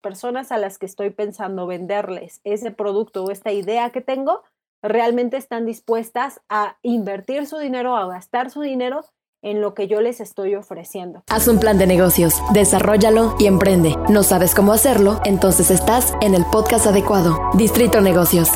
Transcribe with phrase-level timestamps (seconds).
[0.00, 4.42] personas a las que estoy pensando venderles ese producto o esta idea que tengo
[4.82, 9.04] realmente están dispuestas a invertir su dinero, a gastar su dinero
[9.42, 11.22] en lo que yo les estoy ofreciendo.
[11.28, 13.94] Haz un plan de negocios, desarrollalo y emprende.
[14.08, 15.20] ¿No sabes cómo hacerlo?
[15.24, 17.38] Entonces estás en el podcast adecuado.
[17.54, 18.50] Distrito Negocios.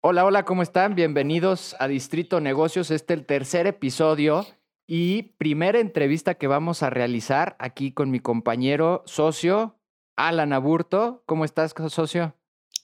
[0.00, 0.94] Hola, hola, ¿cómo están?
[0.94, 2.90] Bienvenidos a Distrito Negocios.
[2.90, 4.44] Este es el tercer episodio
[4.86, 9.78] y primera entrevista que vamos a realizar aquí con mi compañero socio,
[10.16, 11.22] Alan Aburto.
[11.26, 12.36] ¿Cómo estás, socio?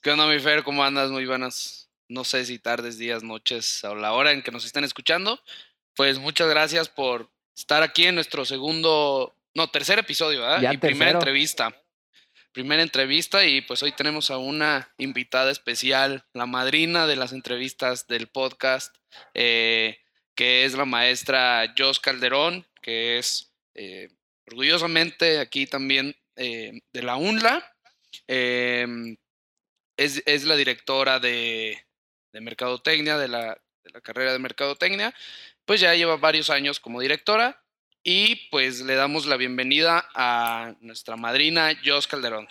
[0.03, 0.63] ¿Qué onda, mi Fer?
[0.63, 1.11] ¿Cómo andas?
[1.11, 1.91] Muy buenas.
[2.09, 5.41] No sé si tardes, días, noches o la hora en que nos estén escuchando.
[5.95, 10.73] Pues muchas gracias por estar aquí en nuestro segundo, no, tercer episodio, ¿verdad?
[10.73, 11.77] y primera entrevista.
[12.53, 18.09] Primera entrevista y pues hoy tenemos a una invitada especial, la madrina de las entrevistas
[18.09, 18.97] del podcast.
[19.35, 20.00] Eh,
[20.41, 24.09] que es la maestra Jos Calderón, que es eh,
[24.47, 27.63] orgullosamente aquí también eh, de la UNLA.
[28.27, 29.19] Em,
[29.99, 31.77] es, la directora de,
[32.33, 33.49] Mercadotecnia, de la,
[33.85, 35.15] de la, carrera de Mercadotecnia.
[35.67, 37.63] Pues ya lleva varios años como directora
[38.03, 42.49] y pues le damos la bienvenida a nuestra madrina Jos Calderón.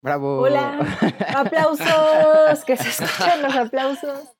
[0.00, 0.40] Bravo.
[0.40, 0.78] Hola,
[1.36, 4.33] aplausos, que se escuchan los aplausos.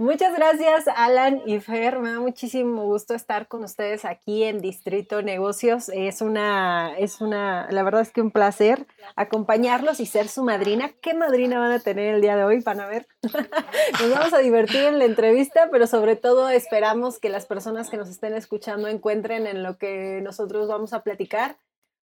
[0.00, 1.98] Muchas gracias, Alan y Fer.
[1.98, 5.88] Me da muchísimo gusto estar con ustedes aquí en Distrito Negocios.
[5.92, 10.92] Es una, es una, la verdad es que un placer acompañarlos y ser su madrina.
[11.00, 12.60] ¿Qué madrina van a tener el día de hoy?
[12.60, 13.08] Van a ver.
[14.00, 17.96] Nos vamos a divertir en la entrevista, pero sobre todo esperamos que las personas que
[17.96, 21.56] nos estén escuchando encuentren en lo que nosotros vamos a platicar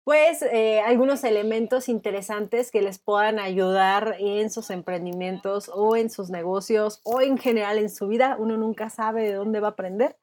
[0.03, 6.29] pues eh, algunos elementos interesantes que les puedan ayudar en sus emprendimientos o en sus
[6.29, 8.35] negocios o en general en su vida.
[8.39, 10.17] Uno nunca sabe de dónde va a aprender.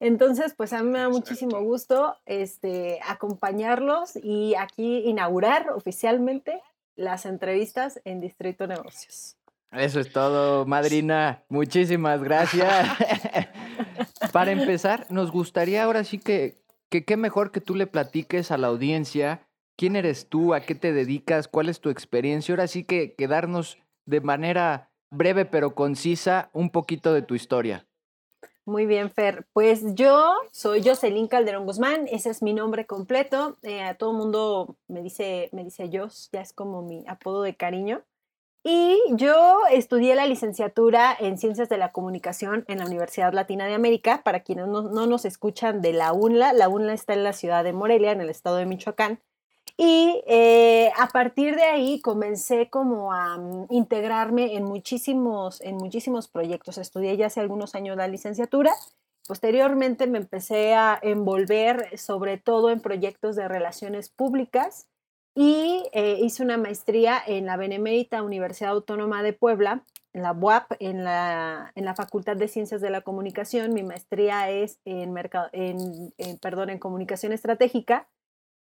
[0.00, 6.62] Entonces, pues a mí me da muchísimo gusto este, acompañarlos y aquí inaugurar oficialmente
[6.96, 9.36] las entrevistas en Distrito Negocios.
[9.72, 11.44] Eso es todo, madrina.
[11.48, 12.88] Muchísimas gracias.
[14.32, 16.56] Para empezar, nos gustaría ahora sí que,
[16.90, 19.46] que qué mejor que tú le platiques a la audiencia
[19.80, 22.52] quién eres tú, a qué te dedicas, cuál es tu experiencia.
[22.52, 27.86] Ahora sí que quedarnos de manera breve pero concisa un poquito de tu historia.
[28.66, 29.46] Muy bien, Fer.
[29.54, 33.56] Pues yo soy Jocelyn Calderón Guzmán, ese es mi nombre completo.
[33.62, 37.42] Eh, a todo el mundo me dice, me dice Jos, ya es como mi apodo
[37.42, 38.02] de cariño.
[38.62, 43.72] Y yo estudié la licenciatura en Ciencias de la Comunicación en la Universidad Latina de
[43.72, 44.20] América.
[44.22, 47.72] Para quienes no, nos escuchan de la UNLA, la UNLA está en la ciudad de
[47.72, 49.20] Morelia, en el estado de Michoacán.
[49.78, 56.28] Y eh, a partir de ahí comencé como a mm, integrarme en muchísimos, en muchísimos
[56.28, 56.76] proyectos.
[56.76, 58.74] Estudié ya hace algunos años la licenciatura.
[59.26, 64.89] Posteriormente me empecé a envolver sobre todo en proyectos de relaciones públicas
[65.34, 70.72] y eh, hice una maestría en la Benemérita Universidad Autónoma de Puebla, en la UAP,
[70.80, 73.72] en la, en la Facultad de Ciencias de la Comunicación.
[73.72, 75.16] Mi maestría es en,
[75.52, 78.08] en, perdón, en Comunicación Estratégica.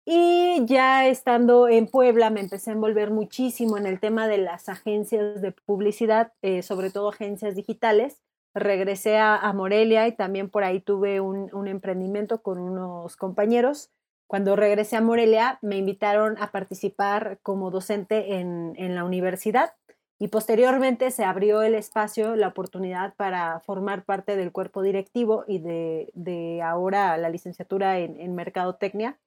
[0.04, 4.68] Y ya estando en Puebla me empecé a envolver muchísimo en el tema de las
[4.68, 8.22] agencias de publicidad, eh, sobre todo agencias digitales.
[8.54, 13.90] Regresé a, Morelia y también por ahí tuve un emprendimiento con unos compañeros
[14.26, 19.74] cuando regresé a Morelia, me invitaron a participar como docente en, la universidad
[20.18, 25.58] y posteriormente se abrió el espacio, la oportunidad para formar parte del cuerpo directivo y
[25.58, 29.18] de, ahora la licenciatura en, en, Mercadotecnia.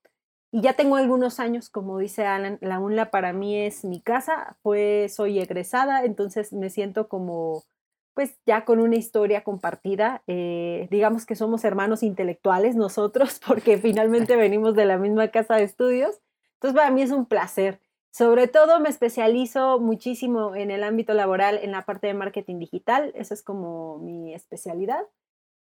[0.52, 4.58] Y ya tengo algunos años, como dice Alan, la UNLA para mí es mi casa,
[4.64, 7.64] pues soy egresada, entonces me siento como
[8.19, 10.24] pues ya con una historia compartida.
[10.28, 15.63] Eh, digamos que somos hermanos intelectuales nosotros, porque finalmente venimos de la misma casa de
[15.63, 16.19] estudios.
[16.56, 17.80] Entonces, para mí es un placer.
[18.12, 23.13] Sobre todo me especializo muchísimo en el ámbito laboral, en la parte de marketing digital,
[23.16, 25.07] esa es como mi especialidad.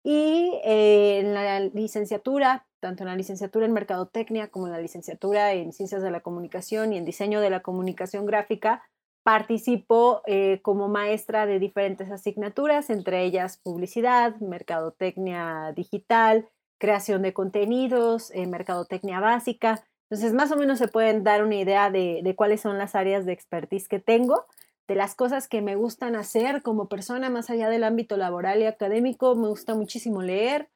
[0.04, 5.54] Y eh, en la licenciatura, tanto en la licenciatura en Mercadotecnia como en la licenciatura
[5.54, 8.82] en Ciencias de la Comunicación y en Diseño de la Comunicación Gráfica,
[9.28, 16.48] Participo eh, como maestra de diferentes asignaturas, entre ellas publicidad, mercadotecnia digital,
[16.78, 19.84] creación de contenidos, eh, mercadotecnia básica.
[20.10, 23.34] Entonces, más o menos se pueden dar una idea de, cuáles son las áreas de
[23.34, 24.46] expertise que tengo,
[24.88, 28.66] de las cosas que me gustan hacer como persona, más allá del ámbito laboral y
[28.66, 29.36] académico.
[29.36, 30.70] Me gusta muchísimo leer.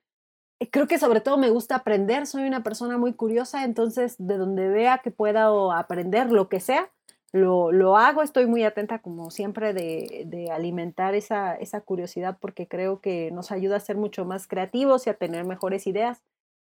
[0.59, 2.27] Eh, creo que sobre todo me gusta aprender.
[2.27, 5.48] Soy una persona muy curiosa, entonces de donde vea que pueda
[5.80, 6.92] aprender lo que sea,
[7.33, 13.31] lo, hago, estoy muy atenta como siempre de, alimentar esa, esa, curiosidad porque creo que
[13.31, 16.22] nos ayuda a ser mucho más creativos y a tener mejores ideas.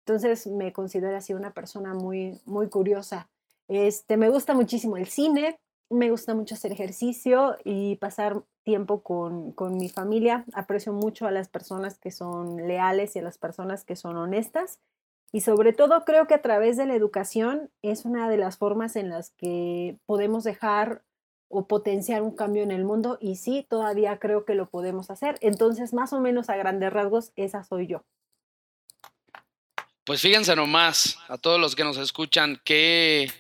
[0.05, 3.29] Entonces me considero así una persona muy, muy curiosa.
[3.69, 5.59] Este, me gusta muchísimo el cine,
[5.89, 10.45] me gusta mucho hacer ejercicio y pasar tiempo con, con, mi familia.
[10.53, 14.81] Aprecio mucho a las personas que son leales y a las personas que son honestas.
[15.33, 18.97] Y sobre todo creo que a través de la educación es una de las formas
[18.97, 21.03] en las que podemos dejar
[21.49, 25.37] o potenciar un cambio en el mundo y sí, todavía creo que lo podemos hacer.
[25.41, 28.05] Entonces, más o menos a grandes rasgos, esa soy yo.
[30.05, 33.31] Pues fíjense nomás, a todos los que nos escuchan, qué,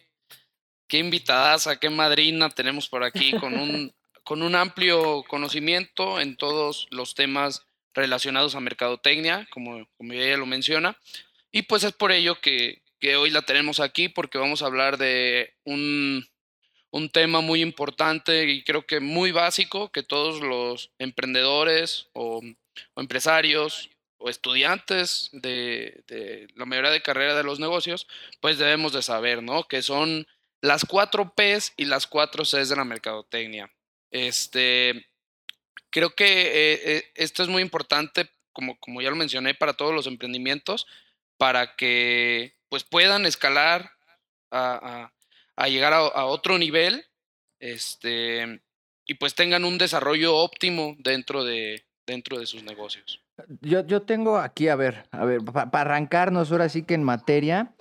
[0.88, 3.92] qué invitadas, a qué madrina tenemos por aquí con un,
[4.25, 10.46] con un amplio conocimiento en todos los temas relacionados a mercadotecnia, como, como ella lo
[10.46, 10.96] menciona.
[11.52, 14.99] Y pues es por ello que, que hoy la tenemos aquí, porque vamos a hablar
[14.99, 16.29] de un,
[16.91, 22.41] un tema muy importante y creo que muy básico que todos los emprendedores o,
[22.97, 28.06] empresarios o estudiantes de, de, la mayoría de carrera de los negocios,
[28.41, 29.67] pues debemos de saber, ¿no?
[29.67, 30.26] Que son
[30.61, 33.73] las cuatro Ps y las cuatro Cs de la mercadotecnia.
[34.11, 35.06] Este,
[35.91, 39.94] creo que eh, eh, esto es muy importante, como, como ya lo mencioné, para todos
[39.94, 40.87] los emprendimientos,
[41.40, 43.92] para que pues puedan escalar
[44.50, 45.10] a,
[45.56, 47.06] a, llegar a, otro nivel
[47.58, 48.60] este,
[49.06, 53.22] y pues tengan un desarrollo óptimo dentro de, dentro de sus negocios.
[53.62, 57.75] Yo, yo tengo aquí, a ver, a ver, para arrancarnos ahora sí que en materia,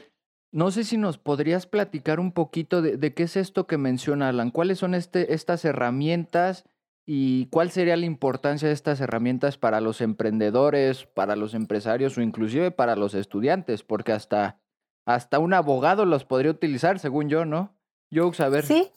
[0.54, 4.30] no sé si nos podrías platicar un poquito de, de, qué es esto que menciona
[4.30, 6.64] Alan, cuáles son este, estas herramientas
[7.12, 12.22] y cuál sería la importancia de estas herramientas para los emprendedores, para los empresarios o
[12.22, 14.60] inclusive para los estudiantes, porque hasta,
[15.08, 17.74] hasta un abogado los podría utilizar, según yo, ¿no?
[18.12, 18.64] Yo, a ver.
[18.64, 18.92] Sí,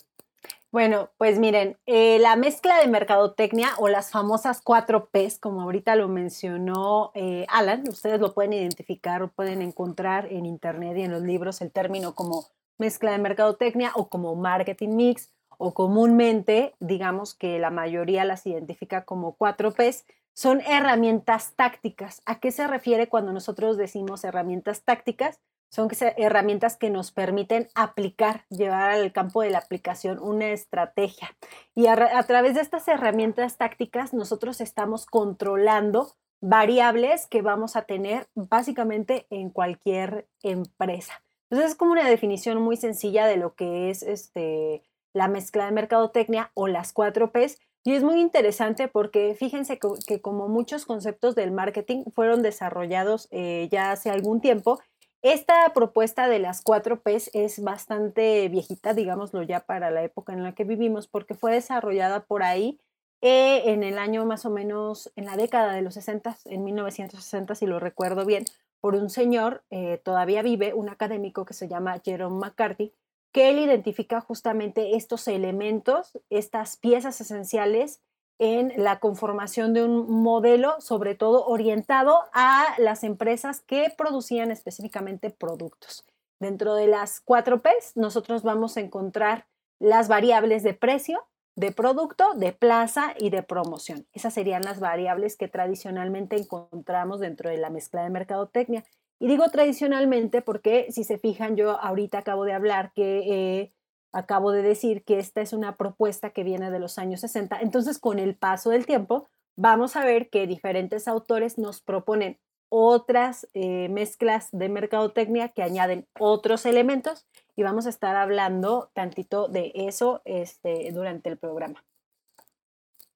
[0.70, 5.96] bueno, pues miren, eh, la mezcla de mercadotecnia o las famosas cuatro Ps, como ahorita
[5.96, 11.12] lo mencionó eh, Alan, ustedes lo pueden identificar o pueden encontrar en internet y en
[11.12, 12.44] los libros el término como
[12.76, 15.31] mezcla de mercadotecnia o como marketing mix
[15.62, 20.04] o comúnmente, digamos que la mayoría las identifica como cuatro Ps,
[20.34, 22.20] son herramientas tácticas.
[22.26, 25.38] ¿A qué se refiere cuando nosotros decimos herramientas tácticas?
[25.70, 25.88] son
[26.18, 31.34] herramientas que nos permiten aplicar, llevar al campo de la aplicación una estrategia.
[31.74, 36.12] Y a, través de estas herramientas tácticas nosotros estamos controlando
[36.42, 41.22] variables que vamos a tener básicamente en cualquier empresa.
[41.48, 44.82] Entonces es como una definición muy sencilla de lo que es este,
[45.12, 47.58] la mezcla de mercadotecnia o las cuatro Ps.
[47.84, 53.68] Y es muy interesante porque fíjense que, como muchos conceptos del marketing fueron desarrollados eh,
[53.70, 54.78] ya hace algún tiempo
[55.22, 60.42] esta propuesta de las cuatro Ps es bastante viejita, digámoslo ya para la época en
[60.42, 62.80] la que vivimos, porque fue desarrollada por ahí
[63.20, 67.54] eh, en el año más o menos, en la década de los 60, en 1960,
[67.54, 68.44] si lo recuerdo bien,
[68.80, 72.92] por un señor, eh, todavía vive, un académico que se llama Jerome McCarthy,
[73.32, 78.00] que él identifica justamente estos elementos, estas piezas esenciales
[78.38, 85.30] en la conformación de un modelo, sobre todo orientado a las empresas que producían específicamente
[85.30, 86.04] productos.
[86.40, 89.46] Dentro de las cuatro Ps, nosotros vamos a encontrar
[89.78, 91.24] las variables de precio,
[91.54, 94.06] de producto, de plaza y de promoción.
[94.12, 98.84] Esas serían las variables que tradicionalmente encontramos dentro de la mezcla de mercadotecnia.
[99.22, 103.72] Y digo tradicionalmente porque, si se fijan, yo ahorita acabo de hablar que eh,
[104.12, 107.60] acabo de decir que esta es una propuesta que viene de los años 60.
[107.60, 113.46] Entonces, con el paso del tiempo, vamos a ver que diferentes autores nos proponen otras
[113.54, 119.70] eh, mezclas de mercadotecnia que añaden otros elementos y vamos a estar hablando tantito de
[119.76, 121.84] eso este, durante el programa.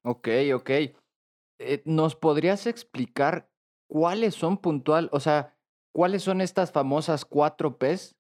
[0.05, 0.71] Ok, ok.
[0.71, 3.49] Eh, ¿Nos podrías explicar
[3.89, 5.56] cuáles son puntual, o sea,
[5.97, 8.15] cuáles son estas famosas cuatro Ps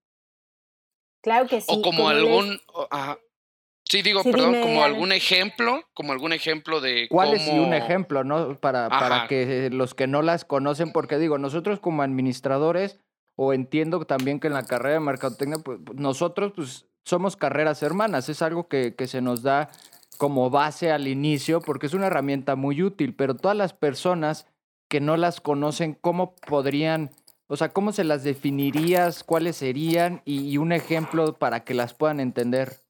[1.26, 1.66] Claro que sí.
[1.68, 2.60] O como, algún.
[3.82, 8.60] Sí, digo, perdón, como algún ejemplo, como algún ejemplo de ¿Cuál es un ejemplo, no?
[8.60, 13.00] Para, para que los que no las conocen, porque digo, nosotros como administradores,
[13.36, 18.28] o entiendo también que en la carrera de mercadotecnia, pues nosotros pues somos carreras hermanas,
[18.28, 19.68] es algo que, que se nos da
[20.18, 24.46] como base al inicio, porque es una herramienta muy útil, pero todas las personas
[24.88, 27.10] que no las conocen, ¿cómo podrían
[27.48, 29.22] o sea, ¿cómo se las definirías?
[29.22, 30.22] ¿Cuáles serían?
[30.24, 32.80] Y, un ejemplo para que las puedan entender.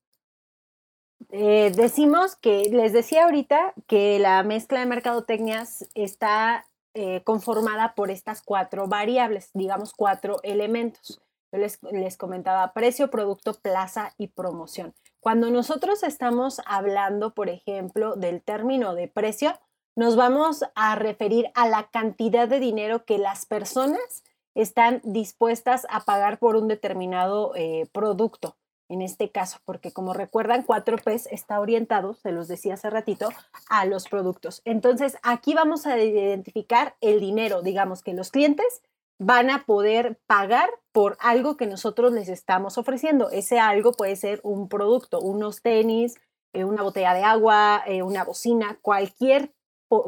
[1.30, 8.10] Eh, decimos que, les decía ahorita que la mezcla de mercadotecnias está eh, conformada por
[8.10, 11.20] estas cuatro variables, digamos cuatro elementos.
[11.52, 14.94] Yo les, les comentaba precio, producto, plaza y promoción.
[15.20, 19.58] Cuando nosotros estamos hablando, por ejemplo, del término de precio,
[19.96, 24.22] nos vamos a referir a la cantidad de dinero que las personas
[24.56, 28.56] están dispuestas a pagar por un determinado eh, producto
[28.88, 33.30] en este caso, porque como recuerdan, 4Ps está orientado, se los decía hace ratito,
[33.68, 34.62] a los productos.
[34.64, 38.82] Entonces, aquí vamos a identificar el dinero, digamos que los clientes
[39.18, 43.30] van a poder pagar por algo que nosotros les estamos ofreciendo.
[43.30, 46.16] Ese algo puede ser un producto, unos tenis,
[46.52, 49.52] eh, una botella de agua, eh, una bocina, cualquier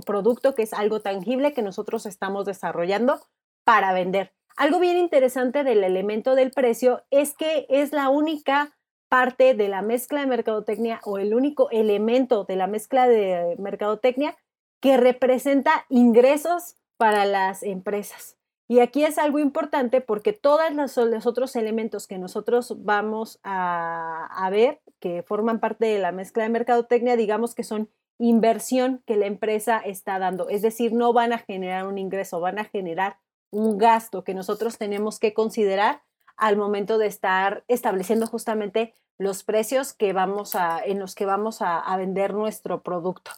[0.07, 3.21] producto que es algo tangible que nosotros estamos desarrollando
[3.65, 4.33] para vender.
[4.59, 8.77] Algo bien interesante del elemento del precio es que es la única
[9.09, 14.37] parte de la mezcla de mercadotecnia o el único elemento de la mezcla de mercadotecnia
[14.81, 18.37] que representa ingresos para las empresas.
[18.67, 24.51] Y aquí es algo importante porque todos los, otros elementos que nosotros vamos a, a,
[24.51, 29.27] ver, que forman parte de la mezcla de mercadotecnia, digamos que son inversión que la
[29.27, 30.49] empresa está dando.
[30.49, 33.19] Es decir, no van a generar un ingreso, van a generar
[33.51, 36.03] un gasto que nosotros tenemos que considerar
[36.37, 41.61] al momento de estar estableciendo justamente los precios que vamos a, en los que vamos
[41.61, 43.33] a, vender nuestro producto.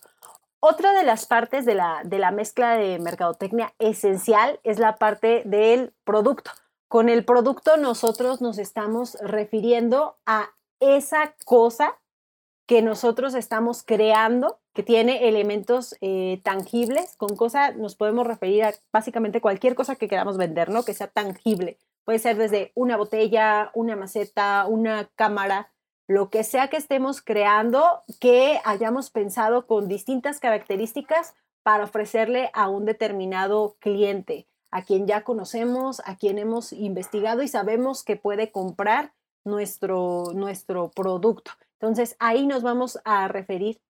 [0.60, 5.42] Otra de las partes de la, de la mezcla de mercadotecnia esencial es la parte
[5.46, 6.50] del producto.
[6.86, 10.50] Con el producto nosotros nos estamos refiriendo a
[10.80, 11.96] esa cosa
[12.66, 17.16] que nosotros estamos creando, que tiene elementos eh, tangibles.
[17.16, 20.84] Con cosa nos podemos referir a básicamente cualquier cosa que queramos vender, ¿no?
[20.84, 21.78] Que sea tangible.
[22.04, 25.70] Puede ser desde una botella, una maceta, una cámara,
[26.06, 32.68] lo que sea que estemos creando, que hayamos pensado con distintas características para ofrecerle a
[32.68, 38.50] un determinado cliente, a quien ya conocemos, a quien hemos investigado y sabemos que puede
[38.50, 39.12] comprar
[39.44, 41.52] nuestro, nuestro producto.
[41.80, 43.80] Entonces, ahí nos vamos a referir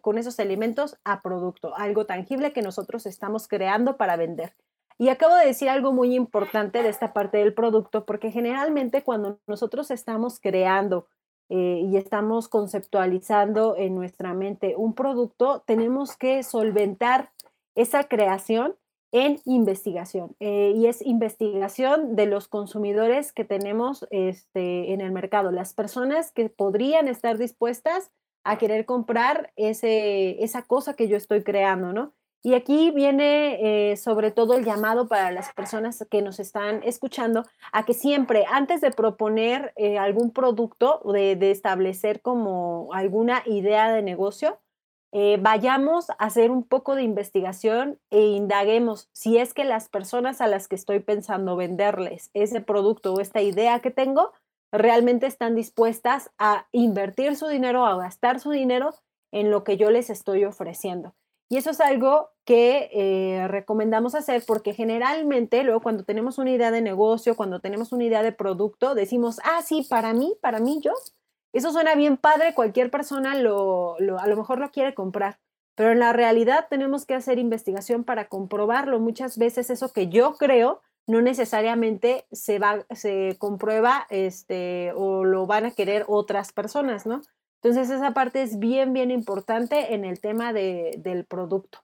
[0.00, 4.54] con esos elementos a producto, algo tangible que nosotros estamos creando para vender.
[4.98, 9.38] Y acabo de decir algo muy importante de esta parte del producto, porque generalmente cuando
[9.46, 11.06] nosotros estamos creando
[11.48, 17.30] eh, y estamos conceptualizando en nuestra mente un producto, tenemos que solventar
[17.74, 18.74] esa creación
[19.12, 20.36] en investigación.
[20.40, 26.32] Eh, y es investigación de los consumidores que tenemos este, en el mercado, las personas
[26.32, 28.10] que podrían estar dispuestas
[28.44, 32.14] a querer comprar ese, esa cosa que yo estoy creando, ¿no?
[32.42, 37.42] Y aquí viene eh, sobre todo el llamado para las personas que nos están escuchando
[37.72, 43.92] a que siempre, antes de proponer eh, algún producto, de, de establecer como alguna idea
[43.92, 44.60] de negocio,
[45.18, 50.42] eh, vayamos a hacer un poco de investigación e indaguemos si es que las personas
[50.42, 54.34] a las que estoy pensando venderles ese producto o esta idea que tengo
[54.70, 58.90] realmente están dispuestas a invertir su dinero, a gastar su dinero
[59.32, 61.14] en lo que yo les estoy ofreciendo.
[61.48, 66.70] Y eso es algo que eh, recomendamos hacer porque generalmente luego cuando tenemos una idea
[66.70, 70.78] de negocio, cuando tenemos una idea de producto, decimos, ah, sí, para mí, para mí,
[70.82, 70.92] yo,
[71.56, 75.38] eso suena bien padre, cualquier persona lo, a lo mejor lo quiere comprar,
[75.74, 78.98] pero en la realidad tenemos que hacer investigación para comprobarlo.
[79.00, 85.46] Muchas veces eso que yo creo no necesariamente se, va, se comprueba este, o lo
[85.46, 87.22] van a querer otras personas, ¿no?
[87.62, 91.80] Entonces esa parte es bien, bien importante en el tema de, del producto.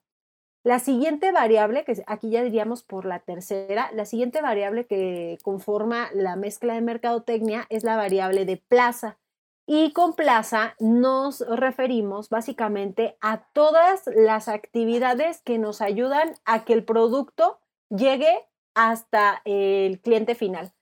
[0.63, 6.09] La siguiente variable, que aquí ya diríamos por la tercera, la siguiente variable que conforma
[6.13, 9.17] la mezcla de mercadotecnia es la variable de plaza.
[9.65, 16.73] Y con plaza nos referimos básicamente a todas las actividades que nos ayudan a que
[16.73, 20.73] el producto llegue hasta el cliente final.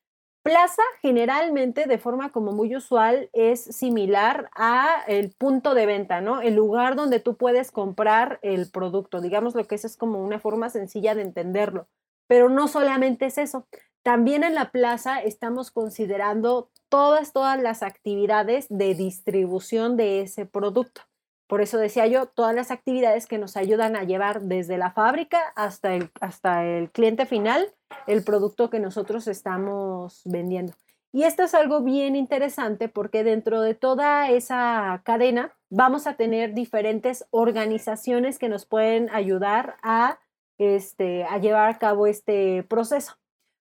[0.43, 6.41] Plaza generalmente de forma como muy usual es similar a el punto de venta, ¿no?
[6.41, 9.21] El lugar donde tú puedes comprar el producto.
[9.21, 11.87] Digamos lo que es es como una forma sencilla de entenderlo.
[12.25, 13.67] Pero no solamente es eso.
[14.01, 21.01] También en la plaza estamos considerando todas, todas las actividades de distribución de ese producto.
[21.47, 25.39] Por eso decía yo, todas las actividades que nos ayudan a llevar desde la fábrica
[25.55, 27.73] hasta el, hasta el cliente final
[28.07, 30.73] el producto que nosotros estamos vendiendo.
[31.13, 36.53] Y esto es algo bien interesante porque dentro de toda esa cadena vamos a tener
[36.53, 40.19] diferentes organizaciones que nos pueden ayudar a,
[40.57, 43.20] este, a llevar a cabo este proceso.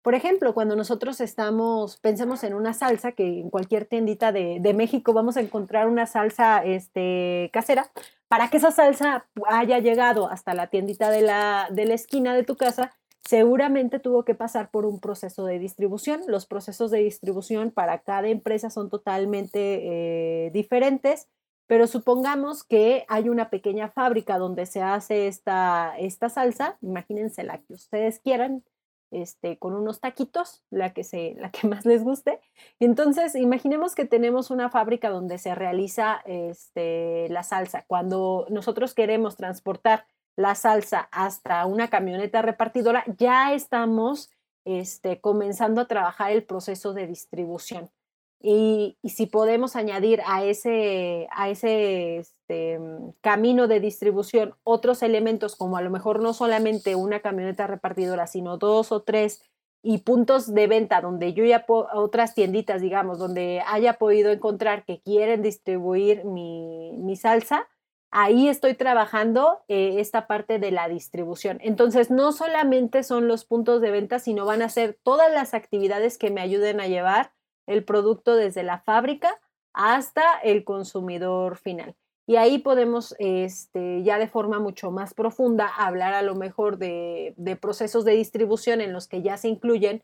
[0.05, 5.13] Por ejemplo, cuando nosotros estamos, pensemos en una salsa, que en cualquier tiendita de, México
[5.13, 7.89] vamos a encontrar una salsa este, casera,
[8.27, 12.43] para que esa salsa haya llegado hasta la tiendita de la, de la esquina de
[12.43, 12.91] tu casa,
[13.27, 16.21] seguramente tuvo que pasar por un proceso de distribución.
[16.27, 21.29] Los procesos de distribución para cada empresa son totalmente eh, diferentes,
[21.65, 27.57] pero supongamos que hay una pequeña fábrica donde se hace esta, esta salsa, imagínense la
[27.57, 28.63] que ustedes quieran,
[29.11, 32.39] este, con unos taquitos, la que, se, la que más les guste.
[32.79, 37.85] Entonces, imaginemos que tenemos una fábrica donde se realiza este, la salsa.
[37.87, 44.29] Cuando nosotros queremos transportar la salsa hasta una camioneta repartidora, ya estamos
[44.65, 47.89] este, comenzando a trabajar el proceso de distribución.
[48.39, 52.79] Y, si podemos añadir a ese, a ese este,
[53.21, 58.57] camino de distribución otros elementos, como a lo mejor no solamente una camioneta repartidora, sino
[58.57, 59.41] dos o tres
[59.87, 64.99] y puntos de venta donde yo ya, otras tienditas, digamos, donde haya podido encontrar que
[64.99, 67.67] quieren distribuir mi, salsa,
[68.09, 71.59] ahí estoy trabajando eh, esta parte de la distribución.
[71.61, 76.17] Entonces, no solamente son los puntos de venta, sino van a ser todas las actividades
[76.17, 77.34] que me ayuden a llevar
[77.67, 79.39] el producto desde la fábrica
[79.73, 81.95] hasta el consumidor final.
[82.27, 87.35] Y ahí podemos este, ya de forma mucho más profunda hablar a lo mejor de,
[87.61, 90.03] procesos de distribución en los que ya se incluyen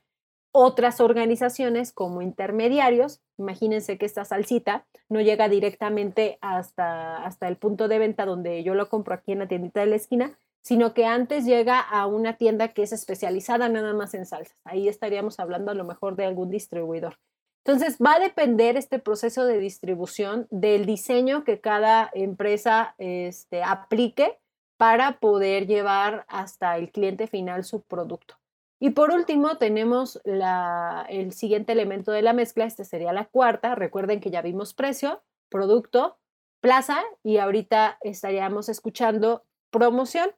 [0.52, 3.22] otras organizaciones como intermediarios.
[3.38, 8.76] Imagínense que esta salsita no llega directamente hasta, hasta el punto de venta donde yo
[8.76, 12.38] lo compro aquí en la tiendita de la esquina, sino que antes llega a una
[12.38, 14.58] tienda que es especializada nada más en salsas.
[14.64, 17.18] Ahí estaríamos hablando a lo mejor de algún distribuidor.
[17.64, 24.40] Entonces, va a depender este proceso de distribución del diseño que cada empresa este, aplique
[24.78, 28.42] para poder llevar hasta el cliente final su producto.
[28.80, 33.76] Y por último, tenemos el siguiente elemento de la mezcla, este sería la cuarta.
[33.76, 36.18] Recuerden que ya vimos precio, producto,
[36.62, 40.32] plaza y ahorita estaríamos escuchando promoción.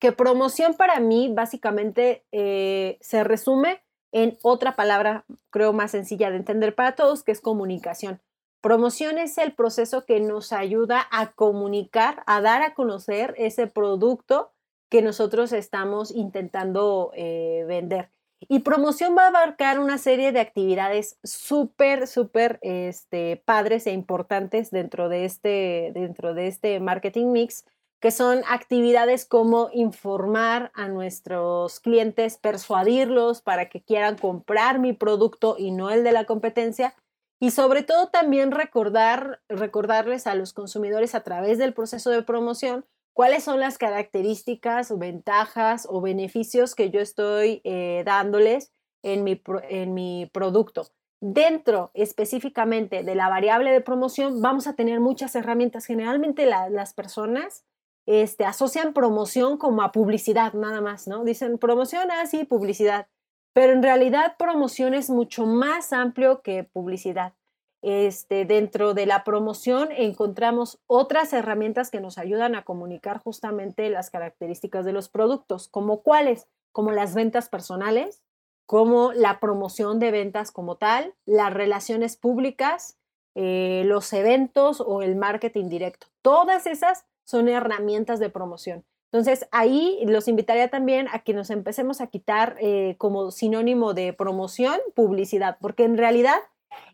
[0.00, 6.36] Que promoción para mí básicamente eh, se resume en otra palabra, creo más sencilla de
[6.36, 8.20] entender para todos, que es comunicación.
[8.60, 14.52] Promoción es el proceso que nos ayuda a comunicar, a dar a conocer ese producto
[14.88, 18.10] que nosotros estamos intentando eh, vender.
[18.48, 24.70] Y promoción va a abarcar una serie de actividades súper, súper este, padres e importantes
[24.70, 27.64] dentro de, este, dentro de este marketing mix
[28.02, 35.54] que son actividades como informar a nuestros clientes, persuadirlos para que quieran comprar mi producto
[35.56, 36.96] y no el de la competencia.
[37.40, 42.84] Y sobre todo también recordar, recordarles a los consumidores a través del proceso de promoción
[43.14, 48.72] cuáles son las características o ventajas o beneficios que yo estoy eh, dándoles
[49.04, 50.88] en mi, en mi producto.
[51.20, 55.86] Dentro específicamente de la variable de promoción vamos a tener muchas herramientas.
[55.86, 57.64] Generalmente las personas
[58.06, 61.24] este, asocian promoción como a publicidad, nada más, ¿no?
[61.24, 63.06] Dicen promoción, así, ah, publicidad.
[63.52, 67.34] Pero en realidad promoción es mucho más amplio que publicidad.
[67.82, 74.08] Este, dentro de la promoción encontramos otras herramientas que nos ayudan a comunicar justamente las
[74.10, 78.22] características de los productos, como cuáles, como las ventas personales,
[78.66, 82.98] como la promoción de ventas como tal, las relaciones públicas,
[83.34, 86.06] eh, los eventos o el marketing directo.
[86.22, 88.84] Todas esas son herramientas de promoción.
[89.10, 94.12] Entonces, ahí los invitaría también a que nos empecemos a quitar eh, como sinónimo de
[94.12, 96.36] promoción, publicidad, porque en realidad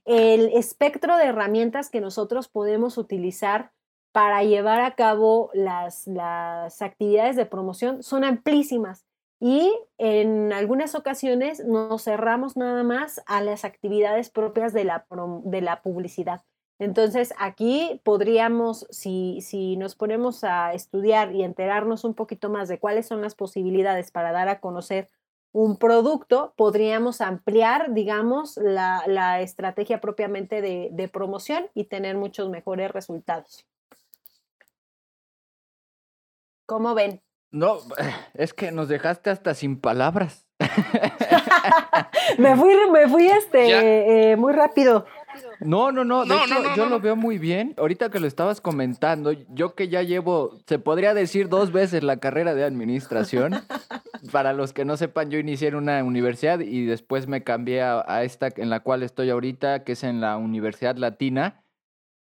[0.04, 3.72] el espectro de herramientas que nosotros podemos utilizar
[4.12, 9.06] para llevar a cabo las, las actividades de promoción son amplísimas
[9.40, 15.04] y en algunas ocasiones nos cerramos nada más a las actividades propias de la,
[15.44, 16.42] de la publicidad.
[16.78, 22.78] Entonces, aquí podríamos, si, si nos ponemos a estudiar y enterarnos un poquito más de
[22.78, 25.08] cuáles son las posibilidades para dar a conocer
[25.52, 32.48] un producto, podríamos ampliar, digamos, la, la estrategia propiamente de, de, promoción y tener muchos
[32.48, 33.66] mejores resultados.
[36.66, 37.22] ¿Cómo ven?
[37.50, 37.78] No,
[38.34, 40.46] es que nos dejaste hasta sin palabras.
[42.38, 45.06] me fui, me fui este, eh, muy rápido.
[45.60, 46.24] No, no, no.
[46.24, 47.74] De hecho, yo lo veo muy bien.
[47.76, 52.18] Ahorita que lo estabas comentando, yo que ya llevo, se podría decir dos veces la
[52.18, 53.54] carrera de administración.
[54.32, 58.22] Para los que no sepan, yo inicié en una universidad y después me cambié a,
[58.24, 61.62] esta en la cual estoy ahorita, que es en la Universidad Latina.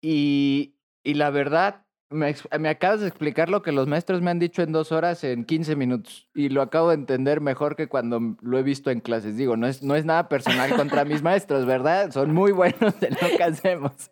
[0.01, 4.39] Y, y la verdad, me, me, acabas de explicar lo que los maestros me han
[4.39, 8.37] dicho en dos horas en 15 minutos y lo acabo de entender mejor que cuando
[8.41, 9.37] lo he visto en clases.
[9.37, 12.11] Digo, no es, no es nada personal contra mis maestros, ¿verdad?
[12.11, 14.11] Son muy buenos en lo que hacemos.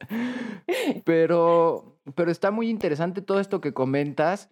[1.05, 4.51] Pero, pero está muy interesante todo esto que comentas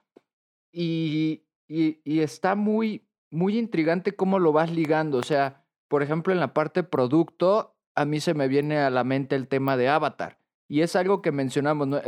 [0.73, 5.19] y, y, y está muy, muy intrigante cómo lo vas ligando.
[5.19, 9.05] O sea, por ejemplo, en la parte producto, a mí se me viene a la
[9.05, 10.39] mente el tema de Avatar.
[10.69, 11.89] Y es algo que mencionamos.
[11.89, 12.01] ¿no?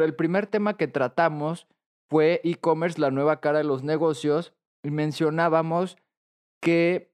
[0.00, 1.66] El primer tema que tratamos
[2.08, 5.96] fue e-commerce, la nueva cara de los negocios, y mencionábamos
[6.60, 7.12] que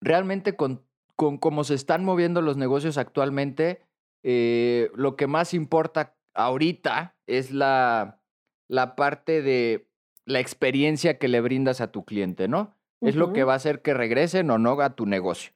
[0.00, 0.82] realmente con,
[1.16, 3.82] con cómo se están moviendo los negocios actualmente,
[4.22, 8.20] eh, lo que más importa ahorita es la,
[8.68, 9.88] la parte de
[10.24, 12.74] la experiencia que le brindas a tu cliente, ¿no?
[13.00, 15.52] Es lo que va a hacer que regresen o no a tu negocio.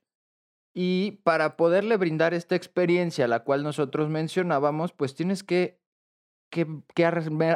[0.73, 5.79] Y para poderle brindar esta experiencia, la cual nosotros mencionábamos, pues tienes que,
[6.55, 7.05] que,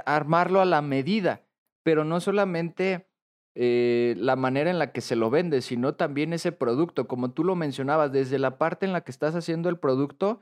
[0.06, 1.42] armarlo a la medida,
[1.84, 3.06] pero no solamente
[3.54, 7.44] eh, la manera en la que se lo vende, sino también ese producto, como tú
[7.44, 10.40] lo mencionabas, desde la parte en la que estás haciendo el producto,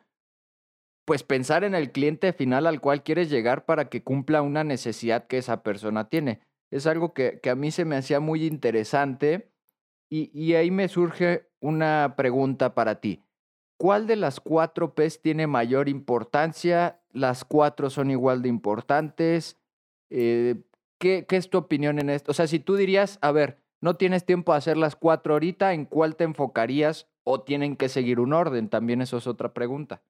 [1.04, 5.26] pues pensar en el cliente final al cual quieres llegar para que cumpla una necesidad
[5.26, 6.40] que esa persona tiene.
[6.70, 9.52] Es algo que, que a mí se me hacía muy interesante
[10.08, 13.22] y, y, ahí me surge una pregunta para ti.
[13.76, 17.00] ¿Cuál de las cuatro P's tiene mayor importancia?
[17.16, 19.56] ¿Las cuatro son igual de importantes?
[20.10, 20.56] Eh,
[20.98, 22.30] ¿qué, ¿Qué es tu opinión en esto?
[22.30, 25.72] O sea, si tú dirías, a ver, no tienes tiempo a hacer las cuatro ahorita,
[25.72, 28.68] ¿en cuál te enfocarías o tienen que seguir un orden?
[28.68, 30.02] También eso es otra pregunta.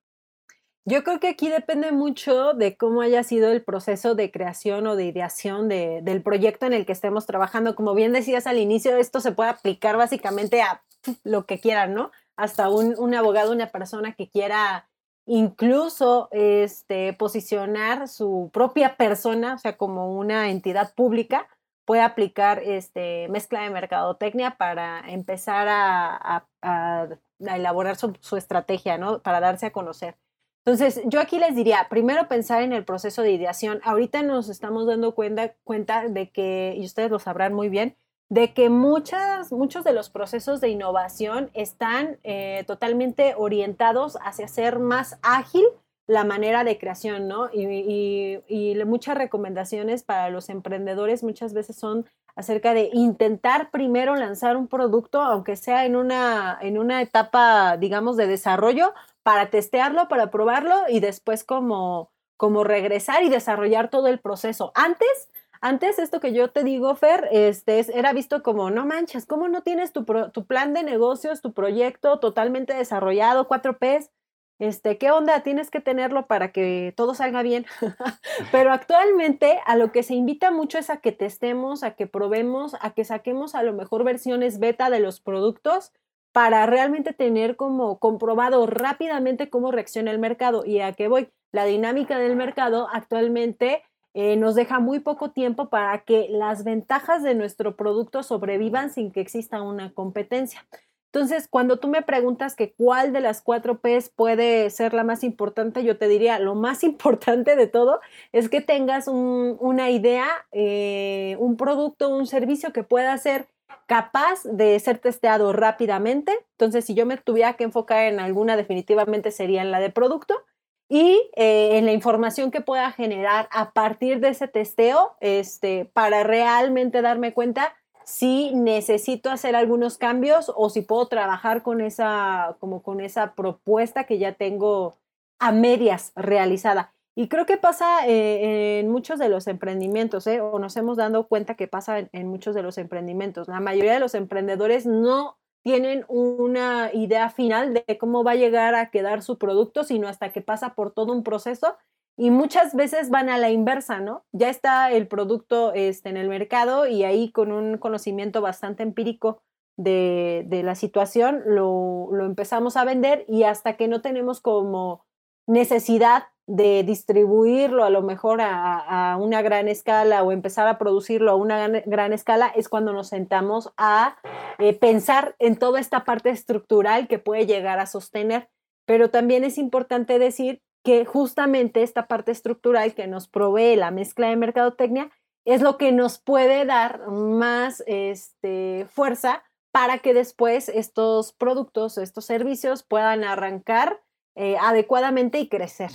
[0.84, 4.94] Yo creo que aquí depende mucho de cómo haya sido el proceso de creación o
[4.94, 7.74] de ideación de, del proyecto en el que estemos trabajando.
[7.74, 10.82] Como bien decías al inicio, esto se puede aplicar básicamente a
[11.24, 12.12] lo que quieran, ¿no?
[12.36, 14.88] Hasta un, un abogado, una persona que quiera
[15.26, 21.48] incluso este, posicionar su propia persona, o sea, como una entidad pública,
[21.84, 27.08] puede aplicar este, mezcla de mercadotecnia para empezar a, a,
[27.40, 29.20] elaborar su, su estrategia, ¿no?
[29.22, 30.16] Para darse a conocer.
[30.64, 33.80] Entonces, yo aquí les diría, primero pensar en el proceso de ideación.
[33.84, 37.96] Ahorita nos estamos dando cuenta, cuenta de que, y ustedes lo sabrán muy bien,
[38.28, 44.78] de que muchas, muchos de los procesos de innovación están eh, totalmente orientados hacia ser
[44.78, 45.64] más ágil
[46.08, 47.50] la manera de creación, ¿no?
[47.52, 48.42] Y,
[48.86, 55.20] muchas recomendaciones para los emprendedores muchas veces son acerca de intentar primero lanzar un producto,
[55.20, 61.00] aunque sea en una, en una etapa, digamos, de desarrollo, para testearlo, para probarlo y
[61.00, 64.70] después como, como regresar y desarrollar todo el proceso.
[64.76, 65.28] Antes,
[65.60, 69.62] antes esto que yo te digo, Fer, este, era visto como, no manches, ¿cómo no
[69.62, 74.10] tienes tu, plan de negocios, tu proyecto totalmente desarrollado, 4Ps?
[74.58, 75.42] Este, ¿qué onda?
[75.42, 77.66] Tienes que tenerlo para que todo salga bien.
[78.52, 82.74] Pero actualmente a lo que se invita mucho es a que testemos, a que probemos,
[82.80, 85.92] a que saquemos a lo mejor versiones beta de los productos
[86.32, 90.64] para realmente tener como comprobado rápidamente cómo reacciona el mercado.
[90.64, 91.30] ¿Y a qué voy?
[91.52, 93.82] La dinámica del mercado actualmente
[94.18, 99.12] eh, nos deja muy poco tiempo para que las ventajas de nuestro producto sobrevivan sin
[99.12, 100.66] que exista una competencia.
[101.12, 105.22] Entonces, cuando tú me preguntas que cuál de las cuatro P's puede ser la más
[105.22, 108.00] importante, yo te diría, lo más importante de todo
[108.32, 113.48] es que tengas un, una idea, eh, un producto, un servicio que pueda ser
[113.84, 116.32] capaz de ser testeado rápidamente.
[116.52, 120.42] Entonces, si yo me tuviera que enfocar en alguna, definitivamente sería en la de producto
[120.88, 126.22] y eh, en la información que pueda generar a partir de ese testeo, este, para
[126.22, 132.82] realmente darme cuenta si necesito hacer algunos cambios o si puedo trabajar con esa, como
[132.82, 134.96] con esa propuesta que ya tengo
[135.40, 136.92] a medias realizada.
[137.16, 140.40] Y creo que pasa eh, en muchos de los emprendimientos, ¿eh?
[140.40, 143.48] o nos hemos dado cuenta que pasa en, en, muchos de los emprendimientos.
[143.48, 148.76] La mayoría de los emprendedores no tienen una idea final de cómo va a llegar
[148.76, 151.76] a quedar su producto, sino hasta que pasa por todo un proceso.
[152.16, 154.24] Y muchas veces van a la inversa, ¿no?
[154.30, 159.42] Ya está el producto este, en el mercado y ahí con un conocimiento bastante empírico
[159.76, 165.04] de, la situación lo empezamos a vender y hasta que no tenemos como
[165.48, 171.32] necesidad de distribuirlo a lo mejor a, a, una gran escala o empezar a producirlo
[171.32, 174.16] a una gran, gran escala, es cuando nos sentamos a
[174.58, 178.48] eh, pensar en toda esta parte estructural que puede llegar a sostener.
[178.86, 184.28] Pero también es importante decir que justamente esta parte estructural que nos provee la mezcla
[184.28, 185.10] de mercadotecnia
[185.44, 192.24] es lo que nos puede dar más este, fuerza para que después estos productos, estos
[192.24, 194.00] servicios puedan arrancar
[194.36, 195.90] eh, adecuadamente y crecer.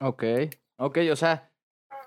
[0.00, 0.24] Ok,
[0.76, 1.50] ok, o sea,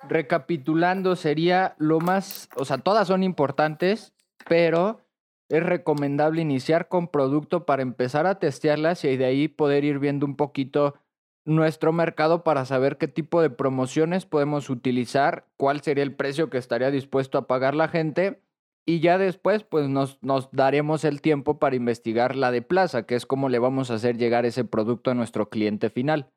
[0.04, 4.14] recapitulando, sería lo más, o sea, todas son importantes,
[4.48, 5.02] pero
[5.50, 10.26] es recomendable iniciar con producto para empezar a testearlas y de ahí poder ir viendo
[10.26, 10.96] un poquito
[11.46, 16.58] nuestro mercado para saber qué tipo de promociones podemos utilizar, cuál sería el precio que
[16.58, 18.42] estaría dispuesto a pagar la gente
[18.86, 23.16] y ya después pues nos, nos daremos el tiempo para investigar la de plaza, que
[23.16, 26.30] es cómo le vamos a hacer llegar ese producto a nuestro cliente final.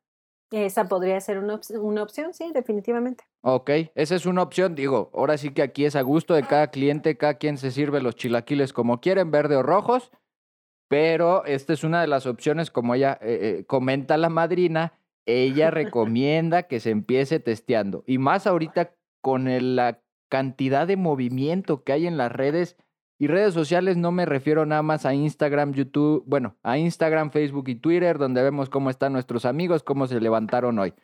[0.51, 3.25] Esa podría ser una, una opción, sí, definitivamente.
[3.43, 4.75] Ok, esa es una opción.
[4.75, 8.01] Digo, ahora sí que aquí es a gusto de cada cliente, cada quien se sirve
[8.01, 10.11] los chilaquiles como quieren, verde o rojos.
[10.89, 15.71] Pero esta es una de las opciones, como ella eh, eh, comenta la madrina, ella
[15.71, 18.03] recomienda que se empiece testeando.
[18.07, 22.77] Y más ahorita con la cantidad de movimiento que hay en las redes.
[23.21, 27.69] Y redes sociales no me refiero nada más a Instagram, YouTube, bueno, a Instagram, Facebook
[27.69, 30.95] y Twitter, donde vemos cómo están nuestros amigos, cómo se levantaron hoy.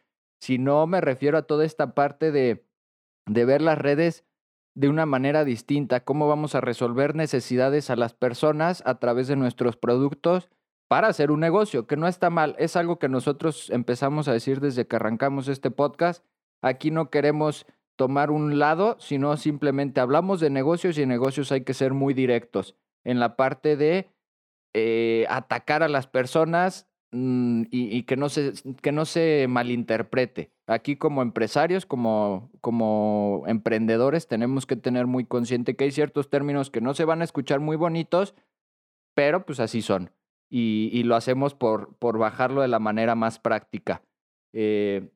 [0.40, 2.64] Sino me refiero a toda esta parte de,
[3.26, 4.24] de ver las redes
[4.74, 9.37] de una manera distinta, cómo vamos a resolver necesidades a las personas a través de
[9.37, 10.48] nuestros productos
[10.88, 14.61] para hacer un negocio, que no está mal, es algo que nosotros empezamos a decir
[14.61, 16.24] desde que arrancamos este podcast.
[16.62, 21.62] Aquí no queremos tomar un lado, sino simplemente hablamos de negocios y en negocios hay
[21.62, 24.11] que ser muy directos en la parte de
[24.74, 30.50] eh, atacar a las personas Mm, y, que, no se, que no se malinterprete.
[30.66, 36.70] Aquí como empresarios, como, como emprendedores, tenemos que tener muy consciente que hay ciertos términos
[36.70, 38.35] que no se van a escuchar muy bonitos,
[39.14, 40.11] pero pues así son.
[40.50, 44.02] Y, y lo hacemos por, por bajarlo de la manera más práctica.
[44.52, 45.09] Eh,